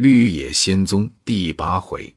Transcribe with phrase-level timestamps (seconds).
[0.00, 2.14] 绿野仙踪第八回，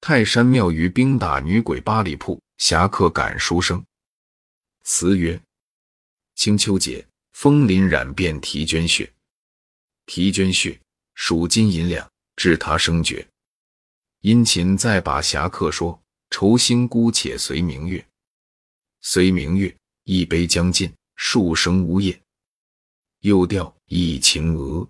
[0.00, 3.80] 泰山庙宇冰打女鬼八里铺，侠客赶书生。
[4.82, 5.40] 词曰：
[6.34, 9.08] 清秋节，枫林染遍啼鹃血。
[10.06, 10.80] 啼鹃血，
[11.14, 13.24] 数金银两，致他生绝。
[14.22, 15.96] 殷勤再把侠客说，
[16.30, 18.04] 愁心姑且随明月。
[19.00, 19.72] 随明月，
[20.02, 22.20] 一杯将尽，数声呜咽。
[23.20, 24.84] 又调忆情娥。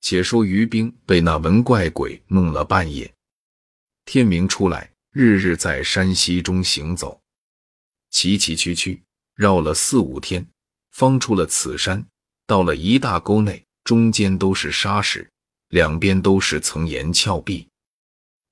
[0.00, 3.12] 且说于兵被那文怪鬼弄了半夜，
[4.04, 7.20] 天明出来，日日在山溪中行走，
[8.10, 8.98] 崎崎岖岖
[9.34, 10.46] 绕了四五天，
[10.90, 12.04] 方出了此山。
[12.46, 15.30] 到了一大沟内，中间都是沙石，
[15.68, 17.68] 两边都是层岩峭壁。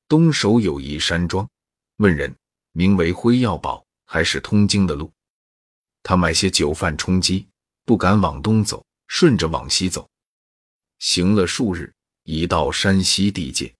[0.07, 1.49] 东首有一山庄，
[1.96, 2.33] 问人
[2.73, 5.10] 名为辉耀堡，还是通经的路。
[6.05, 7.46] 他买些酒饭充饥，
[7.85, 10.09] 不敢往东走，顺着往西走。
[10.98, 11.93] 行了数日，
[12.25, 13.73] 已到山西地界。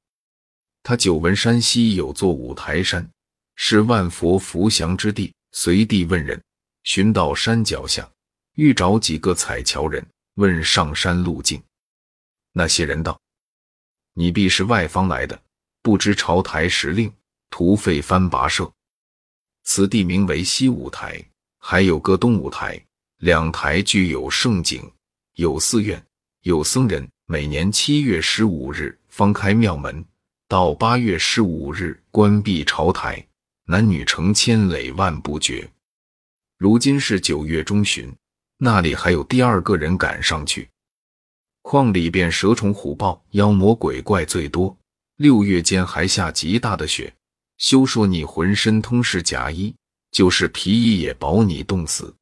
[0.82, 3.08] 他久闻山西有座五台山，
[3.56, 6.41] 是万佛伏降之地，随地问人，
[6.84, 8.08] 寻到山脚下，
[8.55, 11.62] 欲找几个彩桥人，问上山路径。
[12.52, 13.20] 那些人道
[14.14, 15.41] ：“你必是外方来的，
[15.83, 17.12] 不知朝台时令，
[17.50, 18.70] 徒费番跋涉。
[19.64, 21.22] 此地名为西五台，
[21.58, 22.83] 还有个东五台，
[23.19, 24.91] 两台具有胜景，
[25.34, 26.02] 有寺院。”
[26.42, 30.05] 有僧人每年七月十五日方开庙门，
[30.47, 33.27] 到八月十五日关闭朝台，
[33.64, 35.69] 男女成千累万不绝。
[36.56, 38.14] 如今是九月中旬，
[38.56, 40.69] 那里还有第二个人赶上去。
[41.62, 44.75] 矿里边蛇虫虎豹、妖魔鬼怪最多。
[45.17, 47.12] 六月间还下极大的雪，
[47.56, 49.75] 休说你浑身通是甲衣，
[50.12, 52.14] 就是皮衣也保你冻死。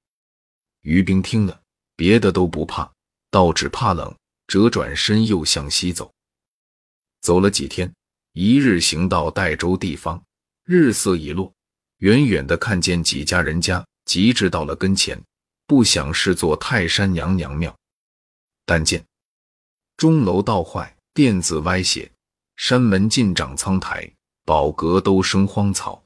[0.80, 1.60] 于兵听了，
[1.94, 2.90] 别的都不怕。
[3.36, 6.10] 道只怕冷，折转身又向西走。
[7.20, 7.94] 走了几天，
[8.32, 10.24] 一日行到代州地方，
[10.64, 11.52] 日色已落，
[11.98, 15.22] 远远的看见几家人家，急至到了跟前，
[15.66, 17.76] 不想是座泰山娘娘庙。
[18.64, 19.04] 但见
[19.98, 22.10] 钟楼倒坏，殿子歪斜，
[22.56, 24.10] 山门尽长苍苔，
[24.46, 26.02] 宝阁都生荒草。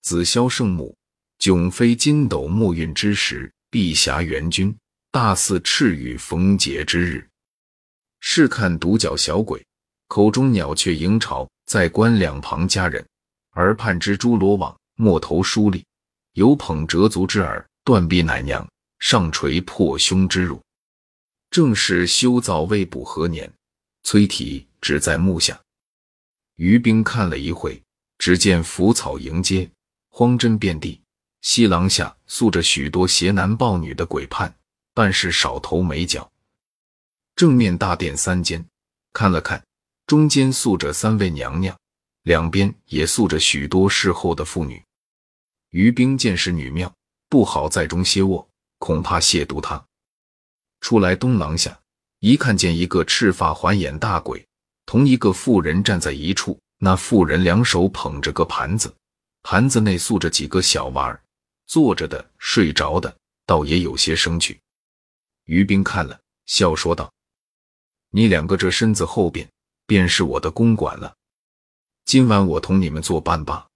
[0.00, 0.96] 紫霄圣母，
[1.38, 4.74] 迥非金斗墨韵之时，碧霞元君。
[5.12, 7.28] 大肆赤羽逢节之日，
[8.20, 9.60] 试看独角小鬼，
[10.06, 13.04] 口中鸟雀迎巢，在观两旁佳人，
[13.54, 15.84] 耳畔蜘蛛罗网，莫头梳理，
[16.34, 18.64] 有捧折足之耳，断臂奶娘，
[19.00, 20.62] 上垂破胸之乳，
[21.50, 23.52] 正是修造未卜何年？
[24.04, 25.60] 崔提只在目下。
[26.54, 27.82] 于兵看了一会，
[28.18, 29.68] 只见腐草迎接，
[30.08, 31.02] 荒针遍地，
[31.42, 34.54] 西廊下宿着许多携男抱女的鬼判。
[35.00, 36.30] 半是少头没脚，
[37.34, 38.62] 正面大殿三间，
[39.14, 39.64] 看了看，
[40.06, 41.74] 中间宿着三位娘娘，
[42.24, 44.84] 两边也宿着许多侍候的妇女。
[45.70, 46.94] 于兵见是女庙，
[47.30, 48.46] 不好在中歇卧，
[48.78, 49.82] 恐怕亵渎她。
[50.82, 51.80] 出来东廊下，
[52.18, 54.46] 一看见一个赤发环眼大鬼，
[54.84, 58.94] 同一个妇人站在一处，那妇人两手捧着个盘子，
[59.44, 61.22] 盘子内宿着几个小娃儿，
[61.66, 64.60] 坐着的、睡着的，倒也有些生趣。
[65.50, 67.12] 于兵看了，笑说道
[68.14, 69.50] ：“你两个这身子后边，
[69.84, 71.12] 便是我的公馆了。
[72.04, 73.66] 今晚我同你们作伴吧。”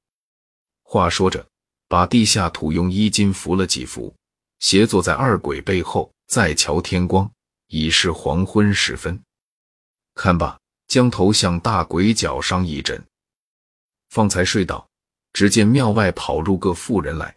[0.84, 1.44] 话说着，
[1.88, 4.14] 把地下土用衣襟扶了几扶，
[4.60, 7.28] 斜坐在二鬼背后，再瞧天光，
[7.66, 9.20] 已是黄昏时分。
[10.14, 10.56] 看罢，
[10.86, 13.04] 将头向大鬼脚上一枕，
[14.10, 14.88] 方才睡倒，
[15.32, 17.36] 只见庙外跑入个妇人来，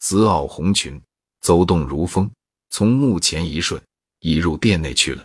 [0.00, 1.00] 紫袄红裙，
[1.40, 2.28] 走动如风。
[2.70, 3.80] 从墓前一瞬，
[4.20, 5.24] 移入殿内去了。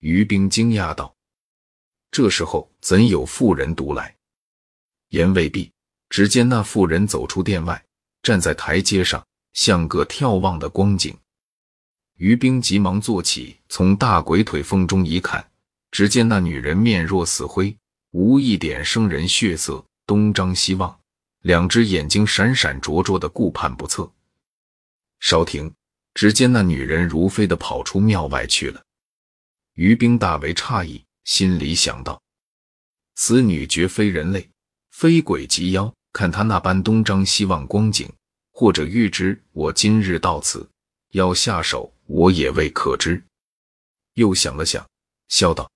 [0.00, 1.14] 于兵惊讶道
[2.10, 4.14] ：“这时候怎有妇人独来？”
[5.10, 5.70] 言未毕，
[6.08, 7.84] 只见那妇人走出殿外，
[8.22, 11.16] 站在台阶上，像个眺望的光景。
[12.16, 15.50] 于兵急忙坐起，从大鬼腿缝中一看，
[15.90, 17.76] 只见那女人面若死灰，
[18.12, 21.00] 无一点生人血色，东张西望，
[21.40, 24.10] 两只眼睛闪闪灼灼的，顾盼不测。
[25.18, 25.72] 稍停。
[26.14, 28.82] 只见那女人如飞的跑出庙外去了。
[29.74, 32.22] 于兵大为诧异，心里想到：
[33.16, 34.48] 此女绝非人类，
[34.92, 35.92] 非鬼即妖。
[36.12, 38.08] 看她那般东张西望光景，
[38.52, 40.70] 或者预知我今日到此
[41.10, 43.20] 要下手，我也未可知。
[44.12, 44.88] 又想了想，
[45.26, 45.68] 笑道：“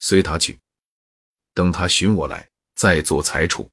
[0.00, 0.58] 随他去，
[1.54, 3.70] 等他寻我来，再做裁处。”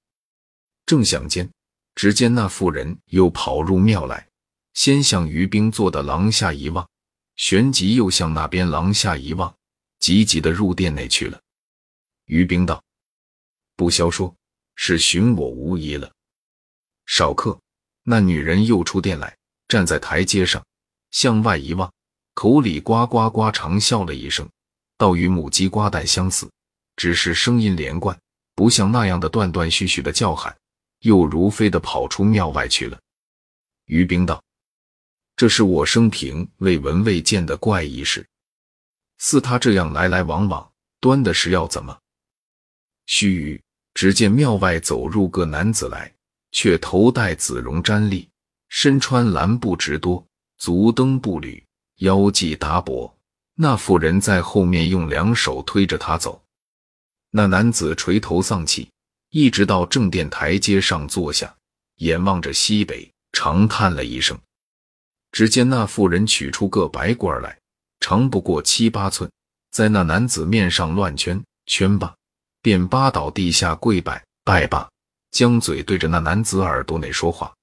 [0.85, 1.49] 正想间，
[1.95, 4.27] 只见那妇人又跑入庙来。
[4.73, 6.87] 先向于兵坐的廊下一望，
[7.35, 9.53] 旋即又向那边廊下一望，
[9.99, 11.39] 急急的入殿内去了。
[12.25, 12.83] 于冰道
[13.75, 14.33] ：“不消说，
[14.75, 16.11] 是寻我无疑了。”
[17.05, 17.59] 少客，
[18.03, 19.37] 那女人又出殿来，
[19.67, 20.65] 站在台阶上，
[21.11, 21.91] 向外一望，
[22.33, 24.49] 口里呱呱呱长笑了一声，
[24.97, 26.49] 倒与母鸡瓜蛋相似，
[26.95, 28.17] 只是声音连贯，
[28.55, 30.55] 不像那样的断断续续的叫喊，
[30.99, 32.97] 又如飞的跑出庙外去了。
[33.85, 34.41] 于冰道
[35.41, 38.23] ：“这是我生平未闻未见的怪异事，
[39.17, 41.97] 似他这样来来往往，端的是要怎么？”
[43.09, 43.61] 须臾，
[43.95, 46.13] 只见庙外走入个男子来，
[46.51, 48.29] 却头戴紫绒毡笠，
[48.69, 50.23] 身穿蓝布直多，
[50.59, 51.65] 足蹬步履，
[52.01, 53.11] 腰系达帛。
[53.55, 56.39] 那妇人在后面用两手推着他走。
[57.31, 58.87] 那男子垂头丧气，
[59.31, 61.51] 一直到正殿台阶上坐下，
[61.95, 63.11] 眼望着西北。
[63.33, 64.37] 长叹了一声，
[65.31, 67.57] 只见那妇人取出个白罐来，
[67.99, 69.29] 长不过七八寸，
[69.71, 72.13] 在那男子面上乱圈圈罢，
[72.61, 74.89] 便扒倒地下跪拜拜罢，
[75.31, 77.53] 将嘴对着那男子耳朵内说话。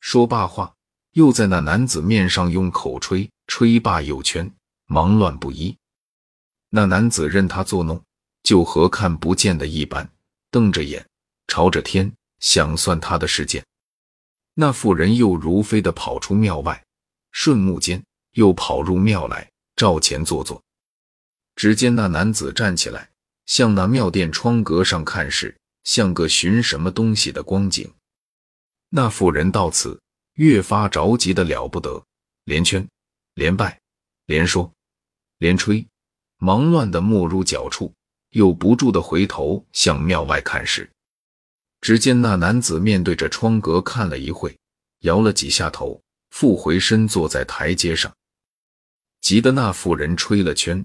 [0.00, 0.72] 说罢话，
[1.12, 4.50] 又在那男子面上用口吹吹罢又圈，
[4.86, 5.76] 忙乱不一。
[6.70, 8.02] 那男子任他作弄，
[8.42, 10.10] 就和看不见的一般，
[10.50, 11.06] 瞪着眼，
[11.46, 13.64] 朝着天想算他的事件。
[14.54, 16.84] 那妇人又如飞的跑出庙外，
[17.32, 18.02] 瞬目间
[18.32, 20.62] 又跑入庙来，照前坐坐。
[21.56, 23.10] 只见那男子站起来，
[23.46, 27.90] 向那庙殿窗格上看时，像个寻什么东西的光景。
[28.88, 30.00] 那妇人到此
[30.34, 32.02] 越发着急的了不得，
[32.44, 32.86] 连圈，
[33.34, 33.80] 连拜，
[34.26, 34.72] 连说，
[35.38, 35.86] 连吹，
[36.38, 37.92] 忙乱的没入脚处，
[38.30, 40.90] 又不住的回头向庙外看时。
[41.80, 44.56] 只见那男子面对着窗格看了一会，
[45.00, 46.00] 摇了几下头，
[46.30, 48.12] 复回身坐在台阶上。
[49.20, 50.84] 急得那妇人吹了圈，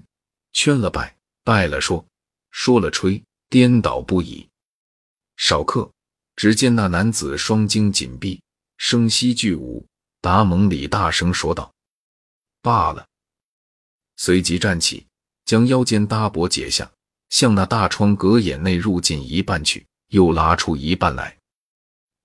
[0.52, 2.04] 圈了拜，拜了说，
[2.50, 4.48] 说了吹，颠倒不已。
[5.36, 5.90] 少客，
[6.34, 8.40] 只见那男子双睛紧闭，
[8.78, 9.84] 声息俱无。
[10.22, 11.72] 达蒙里大声说道
[12.62, 13.06] ：“罢了。”
[14.16, 15.06] 随即站起，
[15.44, 16.90] 将腰间搭帛解下，
[17.28, 19.86] 向那大窗格眼内入进一半去。
[20.16, 21.36] 又拉出一半来，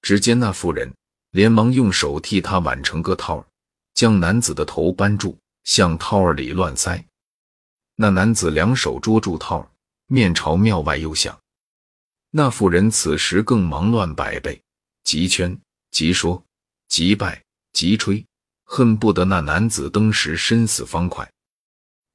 [0.01, 0.89] 只见那妇人
[1.31, 3.45] 连忙用手替他挽成个套儿，
[3.93, 7.03] 将男子的头扳住，向套儿里乱塞。
[7.95, 9.67] 那男子两手捉住套儿，
[10.07, 11.37] 面朝庙外又想。
[12.29, 14.61] 那妇人此时更忙乱百倍，
[15.03, 15.59] 急圈、
[15.91, 16.41] 急说、
[16.87, 17.43] 急拜、
[17.73, 18.25] 急吹，
[18.63, 21.29] 恨不得那男子登时身死方快。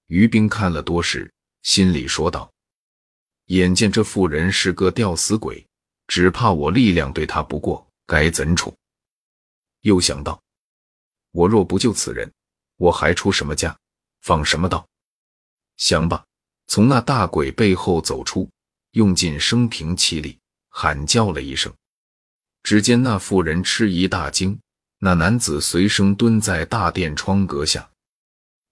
[0.06, 1.31] 于冰看了多时，
[1.61, 2.50] 心里说道。
[3.46, 5.64] 眼见这妇人是个吊死鬼，
[6.08, 8.75] 只怕我力量对她不过，该怎处？
[9.82, 10.43] 又想到，
[11.31, 12.32] 我若不救此人，
[12.76, 13.76] 我还出什么家，
[14.22, 14.84] 放什么道？
[15.76, 16.25] 想罢，
[16.66, 18.50] 从那大鬼背后走出，
[18.93, 20.37] 用尽生平气力
[20.69, 21.72] 喊叫了一声。
[22.64, 24.58] 只见那妇人吃一大惊，
[24.99, 27.88] 那男子随声蹲在大殿窗阁下。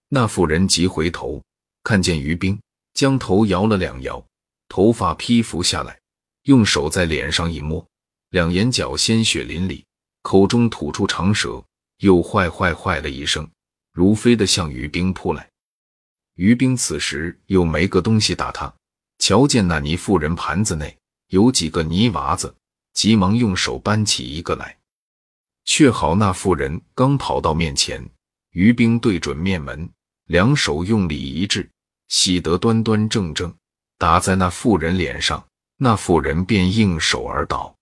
[0.09, 1.41] 那妇人急回头，
[1.85, 2.61] 看见于冰，
[2.93, 4.25] 将头摇了两摇。
[4.69, 5.99] 头发披拂下来，
[6.45, 7.87] 用手在脸上一摸，
[8.31, 9.85] 两眼角鲜血淋漓，
[10.23, 11.65] 口中吐出长舌，
[11.99, 13.49] 又坏坏坏了一声，
[13.93, 15.49] 如飞的向于冰扑来。
[16.35, 18.75] 于冰此时又没个东西打他，
[19.19, 20.97] 瞧见那泥妇人盘子内
[21.29, 22.53] 有几个泥娃子，
[22.93, 24.77] 急忙用手搬起一个来，
[25.65, 28.05] 却好那妇人刚跑到面前，
[28.51, 29.89] 于冰对准面门，
[30.27, 31.71] 两手用力一掷，
[32.09, 33.55] 喜得端端正正。
[34.05, 37.75] 打在那妇人脸上，那妇人便应手而倒。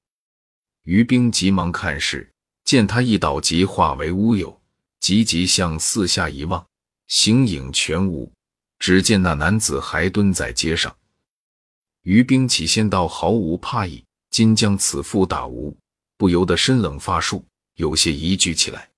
[0.85, 2.31] 于冰急忙看时，
[2.63, 4.57] 见他一倒即化为乌有，
[5.01, 6.65] 急急向四下一望，
[7.09, 8.31] 形影全无。
[8.79, 10.97] 只见那男子还蹲在街上。
[12.03, 15.77] 于冰起先倒毫无怕意，今将此妇打无，
[16.17, 18.89] 不由得身冷发束，有些疑惧起来。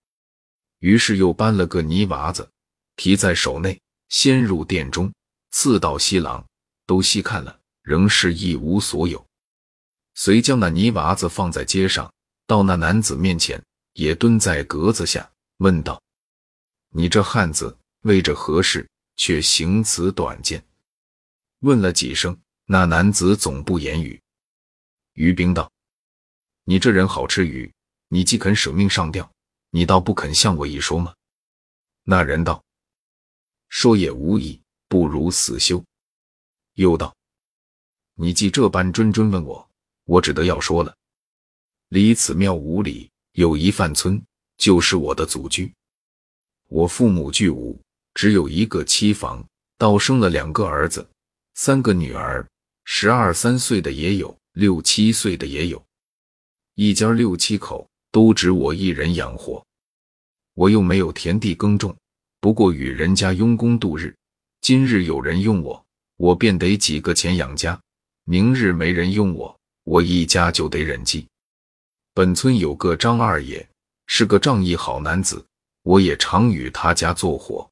[0.80, 2.46] 于是又搬了个泥娃子，
[2.96, 5.10] 提在手内，先入殿中，
[5.52, 6.44] 刺到西廊。
[6.86, 9.24] 都细看了，仍是一无所有。
[10.14, 12.12] 遂将那泥娃子放在街上，
[12.46, 13.62] 到那男子面前，
[13.94, 16.00] 也蹲在格子下，问道
[16.90, 20.64] ：“你这汉子为着何事，却行此短见？”
[21.60, 24.20] 问了几声，那男子总不言语。
[25.14, 25.70] 于冰道
[26.64, 27.72] ：“你这人好吃鱼，
[28.08, 29.30] 你既肯舍命上吊，
[29.70, 31.14] 你倒不肯向我一说吗？”
[32.04, 32.62] 那人道
[33.68, 35.82] ：“说也无益，不如死休。”
[36.74, 37.14] 又道
[38.14, 39.68] ：“你既这般谆谆问我，
[40.04, 40.94] 我只得要说了。
[41.88, 44.20] 离此庙五里有一范村，
[44.56, 45.72] 就是我的祖居。
[46.68, 47.80] 我父母俱无，
[48.14, 49.44] 只有一个妻房，
[49.78, 51.08] 倒生了两个儿子，
[51.54, 52.44] 三个女儿，
[52.84, 55.84] 十二三岁的也有，六七岁的也有，
[56.74, 59.64] 一家六七口都只我一人养活。
[60.54, 61.96] 我又没有田地耕种，
[62.40, 64.14] 不过与人家佣工度日。
[64.60, 65.83] 今日有人用我，
[66.24, 67.78] 我便得几个钱养家；
[68.24, 71.28] 明日没人用我，我一家就得忍饥。
[72.14, 73.68] 本村有个张二爷，
[74.06, 75.44] 是个仗义好男子，
[75.82, 77.68] 我也常与他家做伙。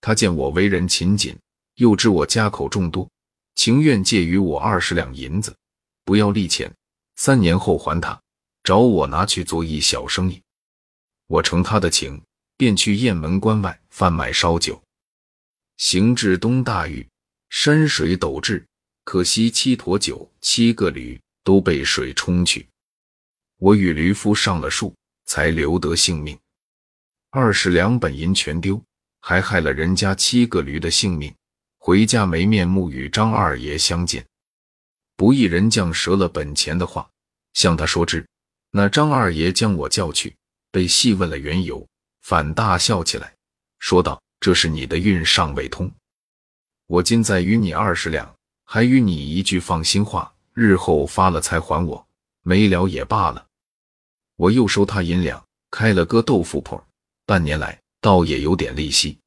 [0.00, 1.36] 他见我为人勤谨，
[1.74, 3.10] 又知我家口众多，
[3.56, 5.52] 情愿借予我二十两银子，
[6.04, 6.72] 不要利钱，
[7.16, 8.16] 三年后还他，
[8.62, 10.40] 找我拿去做一小生意。
[11.26, 12.22] 我承他的情，
[12.56, 14.80] 便去雁门关外贩卖烧酒。
[15.78, 17.04] 行至东大峪，
[17.48, 18.64] 山水陡峙，
[19.04, 22.68] 可惜七坨酒、七个驴都被水冲去。
[23.58, 26.38] 我与驴夫上了树，才留得性命。
[27.30, 28.82] 二十两本银全丢，
[29.20, 31.34] 还害了人家七个驴的性命。
[31.78, 34.26] 回家没面目与张二爷相见。
[35.16, 37.08] 不义人将折了本钱的话
[37.54, 38.26] 向他说之，
[38.70, 40.34] 那张二爷将我叫去，
[40.70, 41.86] 被细问了缘由，
[42.22, 43.34] 反大笑起来，
[43.78, 44.20] 说道。
[44.38, 45.90] 这是你的运尚未通，
[46.88, 48.32] 我今再与你二十两，
[48.64, 52.06] 还与你一句放心话，日后发了财还我，
[52.42, 53.44] 没了也罢了。
[54.36, 56.80] 我又收他银两，开了个豆腐铺，
[57.24, 59.18] 半年来倒也有点利息。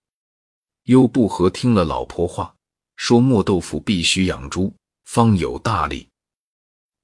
[0.84, 2.56] 又不和听了老婆话，
[2.96, 4.74] 说磨豆腐必须养猪，
[5.04, 6.08] 方有大利。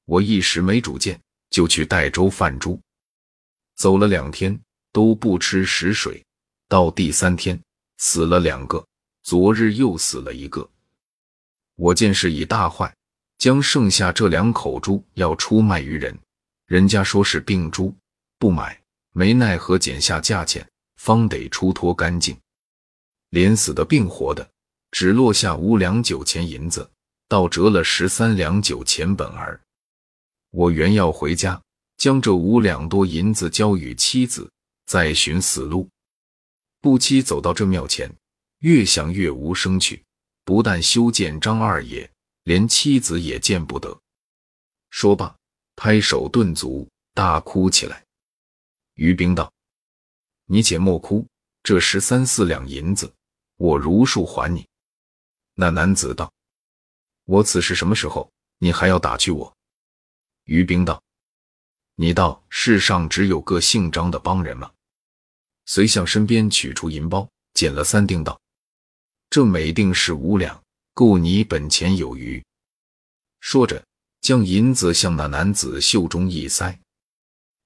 [0.05, 1.19] 我一时没主见，
[1.49, 2.79] 就去代州贩猪，
[3.75, 4.57] 走了两天
[4.93, 6.23] 都不吃食水，
[6.69, 7.59] 到第三天。
[7.97, 8.85] 死了两个，
[9.25, 10.69] 昨日又死了一个。
[11.77, 12.95] 我见事已大坏，
[13.39, 16.15] 将剩下这两口猪要出卖于人，
[16.67, 17.91] 人家说是病猪，
[18.37, 18.79] 不买，
[19.13, 20.63] 没奈何减下价钱，
[20.97, 22.37] 方得出脱干净。
[23.31, 24.47] 连死的病活的，
[24.91, 26.87] 只落下五两酒钱银子，
[27.27, 29.59] 倒折了十三两酒钱本儿。
[30.51, 31.59] 我原要回家，
[31.97, 34.47] 将这五两多银子交与妻子，
[34.85, 35.89] 再寻死路。
[36.79, 38.07] 不期走到这庙前，
[38.65, 40.03] 越想越无声去。
[40.43, 42.09] 不但修建张二爷，
[42.45, 43.95] 连妻子也见不得。
[44.89, 45.35] 说罢，
[45.75, 48.03] 拍手顿足，大哭起来。
[48.95, 49.53] 于冰道
[50.45, 51.27] ：“你且莫哭，
[51.61, 53.13] 这十三四两银子，
[53.57, 54.67] 我如数还你。”
[55.53, 56.33] 那男子道
[57.25, 58.31] ：“我此时什么时候？
[58.57, 59.55] 你还要打趣我？”
[60.45, 61.03] 于冰道
[61.93, 64.71] ：“你道世上只有个姓张的帮人吗？”
[65.67, 68.39] 遂向身边取出银包，捡了三锭，道
[69.35, 70.63] ：“这每锭是五两，
[70.93, 72.41] 够你本钱有余。”
[73.41, 73.85] 说着，
[74.21, 76.79] 将银子向那男子袖中一塞。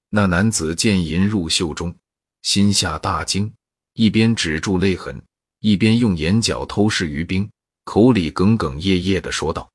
[0.08, 1.94] 那男子见银入袖中，
[2.42, 3.54] 心下大惊，
[3.92, 5.22] 一边止住泪痕，
[5.60, 7.48] 一边用眼角偷视于冰，
[7.84, 9.70] 口里哽哽咽咽的说道：“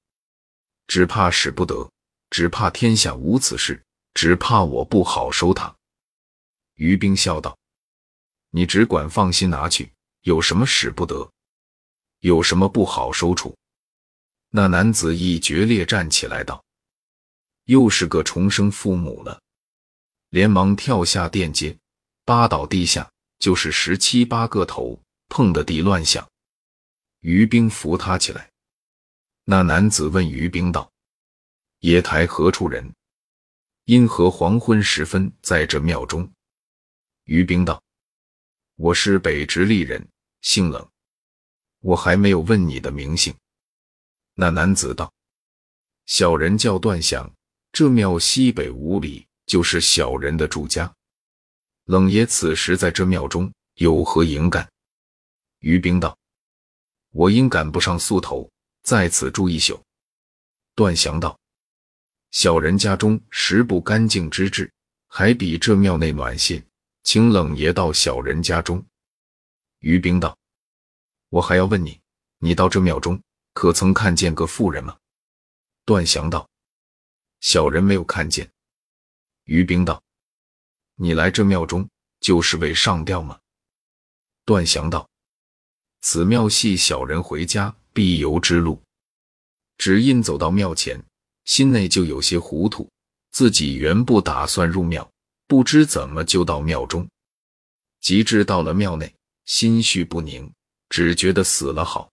[0.88, 1.90] 只怕使不得，
[2.30, 3.82] 只怕天下无此事，
[4.14, 5.74] 只怕我不好收他。”
[6.76, 7.58] 于冰笑道。
[8.50, 9.90] 你只管放心拿去，
[10.24, 11.32] 有什么使不得？
[12.26, 13.56] 有什么不好收处？
[14.50, 16.66] 那男子一决裂，站起来道
[17.66, 19.40] ：“又是个重生父母了。”
[20.30, 21.78] 连忙跳下殿阶，
[22.24, 26.28] 扒倒地下，就是十七八个头，碰得地乱响。
[27.20, 28.52] 于兵扶他起来。
[29.44, 30.92] 那男子问于兵道
[31.82, 32.92] ：“爷台何处人？
[33.84, 36.28] 因何黄昏时分在这庙中？”
[37.26, 37.80] 于兵道。
[38.78, 40.08] 我是北直隶人，
[40.42, 40.90] 姓冷。
[41.86, 43.32] 我还没有问你的名姓。
[44.34, 45.14] 那男子道
[46.08, 47.32] ：“小人叫段祥，
[47.72, 50.92] 这庙西北五里就是小人的住家。
[51.84, 54.68] 冷爷此时在这庙中有何营干？”
[55.62, 56.18] 于冰道
[57.14, 58.50] ：“我因赶不上宿头，
[58.82, 59.80] 在此住一宿。”
[60.74, 61.40] 段祥道
[62.32, 64.72] ：“小人家中食不干净之至，
[65.08, 66.64] 还比这庙内暖些。”
[67.04, 68.84] 请冷爷到小人家中。
[69.82, 70.36] 于冰道
[71.36, 72.00] ：“我还要问你，
[72.38, 74.98] 你到这庙中可曾看见个妇人吗？”
[75.84, 76.50] 段祥道
[77.42, 78.50] ：“小人没有看见。”
[79.44, 80.02] 于冰道
[80.96, 81.90] ：“你来这庙中
[82.22, 83.38] 就是为上吊吗？”
[84.46, 85.10] 段祥道
[86.00, 88.82] ：“此庙系小人回家必由之路，
[89.78, 91.04] 只因走到庙前，
[91.44, 92.90] 心内就有些糊涂，
[93.32, 95.06] 自己原不打算入庙。”
[95.48, 97.08] 不知怎么就到庙中，
[98.00, 99.14] 及至到了庙内，
[99.44, 100.52] 心绪不宁，
[100.90, 102.12] 只觉得死了好。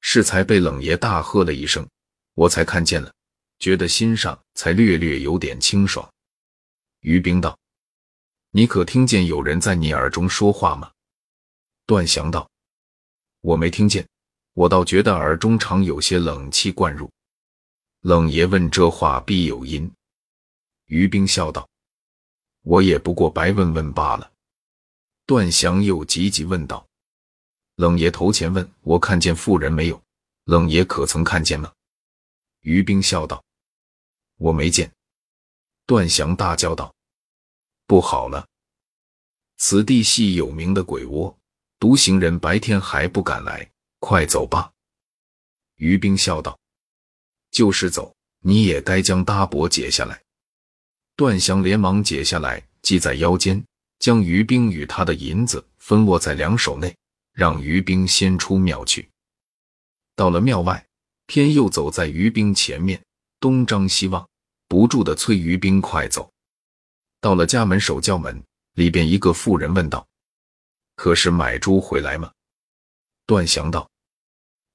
[0.00, 1.88] 适才被冷爷大喝了一声，
[2.34, 3.12] 我才看见了，
[3.58, 6.08] 觉得心上才略略有点清爽。
[7.00, 7.58] 于冰道
[8.52, 10.90] ：“你可听见有人在你耳中说话吗？”
[11.86, 12.48] 段祥道
[13.42, 14.06] ：“我没听见，
[14.54, 17.10] 我倒觉得耳中常有些冷气灌入。
[18.00, 19.90] 冷爷问：“这话必有因？”
[20.86, 21.68] 于冰笑道
[22.62, 24.30] ：“我也不过白问问罢了。”
[25.26, 26.86] 段祥又急急问道
[27.76, 30.02] ：“冷爷头前问我看见妇人没有？
[30.44, 31.72] 冷爷可曾看见吗？”
[32.62, 33.42] 于冰笑道
[34.36, 34.90] ：“我没见。”
[35.86, 36.92] 段祥大叫道
[37.86, 38.46] ：“不好了！
[39.58, 41.34] 此地系有名的鬼窝，
[41.78, 44.70] 独行人白天还不敢来。”快走吧，
[45.76, 46.56] 于冰笑道
[47.50, 50.22] ：“就是走，你也该将搭帛解下来。”
[51.16, 53.64] 段祥连忙解下来，系在腰间，
[53.98, 56.94] 将于冰与他的银子分握在两手内，
[57.36, 59.06] 让于兵先出庙去。
[60.14, 60.86] 到了庙外，
[61.26, 63.04] 偏又走在于兵前面，
[63.38, 64.26] 东张西望，
[64.68, 66.32] 不住的催于兵快走。
[67.20, 70.08] 到了家门守教门里边，一个妇人问道
[70.96, 72.32] ：“可是买猪回来吗？”
[73.26, 73.86] 段祥道。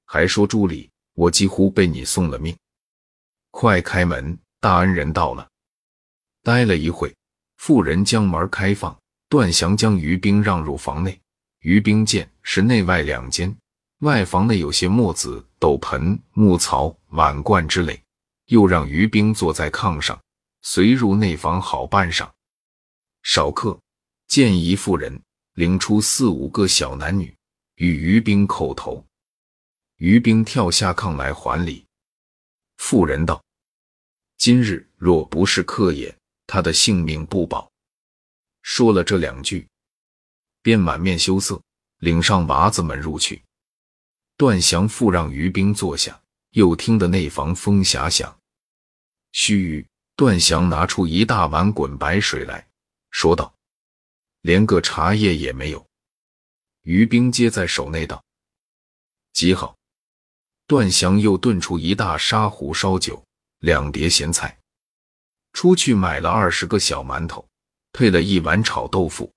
[0.04, 2.56] 还说朱里，我几乎被你送了命！
[3.50, 5.50] 快开门，大恩人到了。
[6.44, 7.12] 待了一会，
[7.56, 8.96] 妇人将门开放，
[9.28, 11.20] 段祥将于兵让入房内。
[11.62, 13.56] 于冰见是内外两间，
[14.00, 18.00] 外房内有些墨子、斗盆、木槽、碗罐之类，
[18.46, 20.20] 又让于冰坐在炕上，
[20.62, 22.28] 随入内房好半晌。
[23.22, 23.78] 少客
[24.26, 25.20] 见一妇人
[25.54, 27.32] 领出四五个小男女，
[27.76, 29.04] 与于冰叩头。
[29.98, 31.86] 于冰跳下炕来还礼，
[32.78, 33.40] 妇人道
[34.36, 36.12] ：“今日若不是客也，
[36.48, 37.70] 他的性命不保。”
[38.62, 39.68] 说了这两句，
[40.62, 41.60] 便满面羞涩，
[41.98, 43.42] 领上娃子们入去。
[44.36, 48.36] 段祥复让于冰坐下，又听得内房风匣响。
[49.32, 52.66] 须臾，段祥拿出一大碗滚白水来
[53.10, 53.54] 说道
[54.42, 55.86] ：“连个茶叶也没有。”
[56.82, 58.24] 于冰接在手内道
[59.32, 59.76] ：“极好。”
[60.66, 63.22] 段祥又炖出一大砂壶烧酒，
[63.58, 64.58] 两碟咸菜，
[65.52, 67.46] 出去买了二十个小馒头，
[67.92, 69.30] 配了一碗炒豆腐，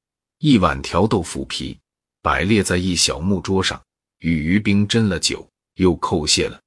[0.48, 1.76] 一碗条豆腐皮，
[2.22, 3.82] 摆列在一小木桌上，
[4.20, 6.62] 与于冰斟了酒，又叩谢了。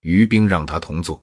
[0.00, 1.22] 于冰让他同坐，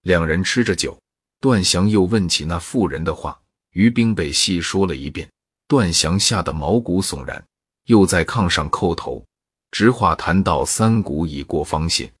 [0.00, 1.00] 两人吃着酒，
[1.38, 3.40] 段祥又问起那妇人的话，
[3.74, 5.30] 于冰被细说了一遍，
[5.68, 7.46] 段祥吓得毛骨悚然，
[7.84, 9.24] 又在炕上叩头。
[9.70, 12.12] 直话谈到三鼓已过方谢。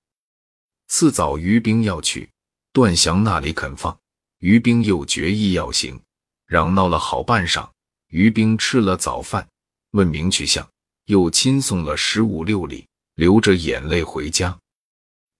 [0.86, 2.30] 次早于冰要去，
[2.72, 3.98] 段祥那里肯放，
[4.38, 6.00] 于冰又决意要行，
[6.46, 7.68] 嚷闹了好半晌。
[8.12, 9.48] 于兵吃了早饭，
[9.92, 10.70] 问明去向，
[11.06, 14.56] 又亲送了十五六里，流着眼泪回家。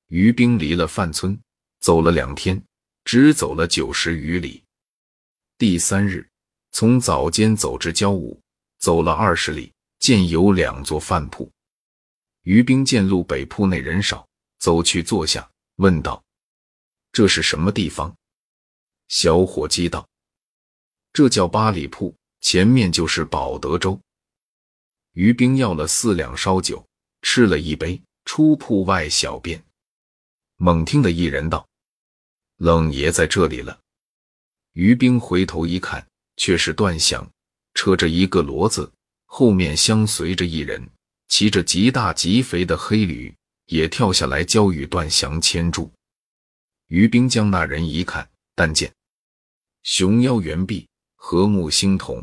[0.08, 1.38] 于兵离了范村，
[1.80, 2.61] 走了两天，
[3.04, 4.64] 只走了九十余里。
[5.58, 6.26] 第三日，
[6.70, 8.40] 从早间走至交午，
[8.78, 11.52] 走了二十里，见有两座饭铺。
[12.44, 14.26] 于兵见路北铺内人少，
[14.58, 16.24] 走去坐下，问道
[17.12, 18.16] ：“这是什么地方？”
[19.08, 20.08] 小伙计道
[21.12, 23.98] ：“这叫八里铺，前面就是保德州。”
[25.14, 26.87] 于兵要了四两烧酒，
[27.22, 29.62] 吃了一杯，出铺外小便。
[30.57, 31.66] 猛听的一人道
[32.59, 33.81] ：“冷爷在这里了。”
[34.74, 37.28] 于兵回头一看，却是段祥，
[37.74, 38.90] 扯着一个骡子，
[39.26, 40.87] 后面相随着一人。
[41.28, 43.35] 骑着极大极肥的黑驴，
[43.66, 45.90] 也跳下来交与段祥牵住。
[46.88, 48.92] 于兵将那人一看，但见
[49.83, 52.22] 熊腰圆臂，和睦星瞳，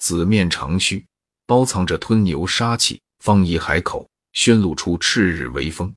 [0.00, 1.06] 紫面长须，
[1.46, 5.94] 包藏着吞牛杀气，方一海口，宣露出赤日威风。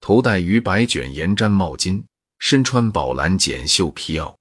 [0.00, 2.04] 头戴鱼白卷严毡帽巾，
[2.38, 4.36] 身穿宝蓝剪袖皮袄。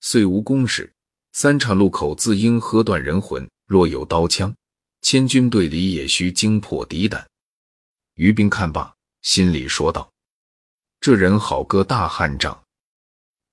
[0.00, 0.92] 虽无公事，
[1.32, 3.48] 三岔路口自应喝断人魂。
[3.66, 4.52] 若有刀枪。
[5.00, 7.26] 千军队里也需惊破敌胆。
[8.16, 10.12] 于兵看罢，心里说道
[11.00, 12.64] ：“这人好个大汉仗，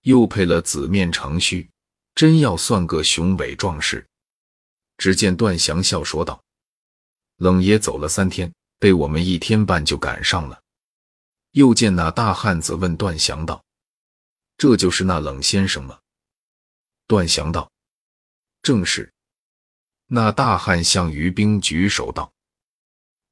[0.01, 1.69] 又配了紫面长须，
[2.15, 4.05] 真要算个雄伟壮士。”
[4.97, 6.43] 只见段祥笑说道
[7.37, 10.59] ：“冷爷走了三天，被我们一天半就赶上了。”
[11.51, 13.63] 又见那大汉子问段祥道
[14.57, 15.99] ：“这就是那冷先生吗？”
[17.07, 17.71] 段祥道
[18.61, 19.11] ：“正是。”
[20.07, 22.31] 那大汉向于兵举手道：“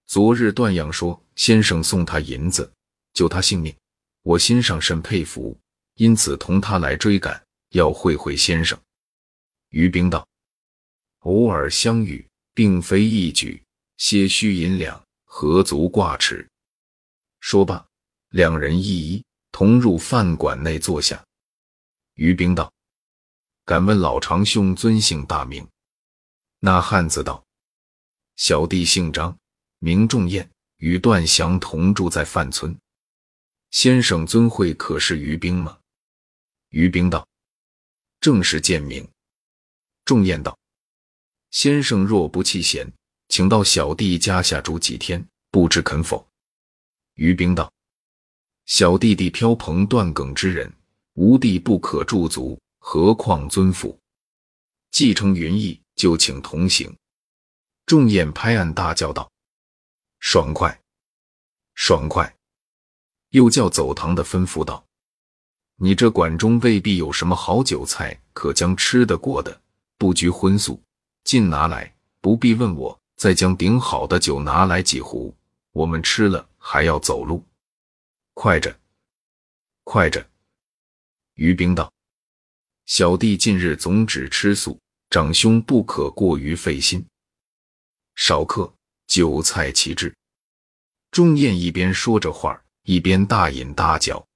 [0.08, 2.72] 昨日段阳说，先生送他银子，
[3.14, 3.76] 救他性命，
[4.24, 5.58] 我心上甚佩服，
[5.96, 8.78] 因此同他来追赶，要会会先生。”
[9.70, 10.28] 于兵道
[11.26, 13.64] ：“偶尔相遇，并非一举，
[13.98, 16.48] 些虚银两，何足挂齿？”
[17.42, 17.84] 说罢，
[18.30, 21.24] 两人一一同入饭馆内坐下。
[22.14, 22.72] 于冰道
[23.66, 25.68] ：“敢问老长兄尊姓大名？”
[26.62, 27.44] 那汉子道
[28.38, 29.36] ：“小弟姓张，
[29.80, 32.78] 名仲彦，与段祥同住在范村。
[33.72, 35.80] 先生尊会可是于兵吗？
[36.70, 37.28] 于兵道
[38.22, 39.08] ：“正是见明。”
[40.06, 40.58] 仲彦道
[41.56, 42.86] ：“先生若不弃嫌，
[43.30, 46.28] 请到小弟家下住几天，不知肯否？”
[47.16, 47.72] 于兵道
[48.68, 50.70] ：“小弟弟飘蓬断梗之人，
[51.14, 53.98] 无地不可驻足，何况尊府？
[54.92, 56.94] 既承云意，就请同行。”
[57.88, 59.32] 仲彦拍案大叫道
[60.20, 60.78] ：“爽快，
[61.74, 62.36] 爽快！”
[63.32, 64.86] 又叫走堂的吩咐道
[65.80, 69.62] ：“你这馆中未必有什么好酒菜可将吃得过的，
[69.98, 70.82] 不拘荤素，
[71.26, 72.98] 尽拿来，不必问我。
[73.18, 75.34] 再将顶好的酒拿来几壶，
[75.72, 77.42] 我们吃了还要走路。
[78.34, 78.78] 快着，
[79.86, 80.28] 快着！”
[81.36, 81.92] 于兵道
[82.86, 84.78] ：“小弟近日总只吃素，
[85.10, 87.06] 长兄不可过于费心。
[88.16, 88.72] 少客，
[89.08, 90.14] 酒菜齐至。”
[91.10, 94.28] 钟燕一边说着话一边大饮大嚼，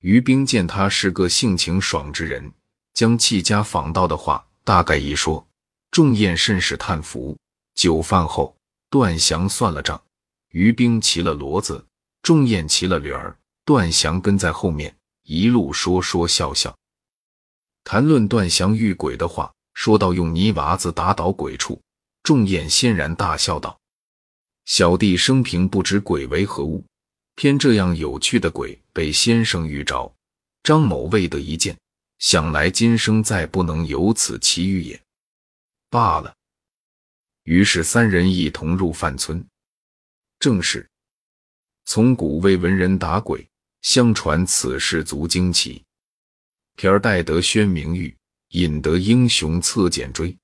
[0.00, 2.52] 于兵见他是个性情爽之人，
[2.92, 5.46] 将戚家访到的话大概一说，
[5.94, 7.38] 仲彦甚是叹服。
[7.76, 8.56] 酒饭后，
[8.90, 10.02] 段祥算了账，
[10.50, 11.86] 于兵骑了骡子，
[12.20, 16.76] 仲彦骑了驴儿，段祥跟在后面，一路说说笑笑，
[17.84, 21.80] 谈论段祥遇鬼的话，说到用泥娃子打倒鬼处，
[22.24, 23.78] 仲彦欣然大笑道
[24.66, 26.84] ：“小弟生平不知鬼为何物。”
[27.36, 30.12] 偏这样有趣的鬼被先生遇着，
[30.64, 31.78] 张某未得一见，
[32.18, 35.00] 想来今生再不能有此奇遇也。
[35.94, 36.34] 罢了。
[37.44, 39.46] 于是三人一同入范村。
[40.40, 40.90] 正是
[41.84, 43.48] 从古为文人打鬼，
[43.82, 45.84] 相传此事足惊奇。
[46.74, 48.12] 皮儿戴得宣名玉，
[48.48, 50.36] 引得英雄侧剪追。